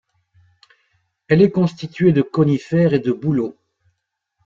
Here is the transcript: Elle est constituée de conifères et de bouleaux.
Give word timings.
Elle 1.27 1.43
est 1.43 1.51
constituée 1.51 2.11
de 2.11 2.23
conifères 2.23 2.95
et 2.95 2.99
de 2.99 3.11
bouleaux. 3.11 3.55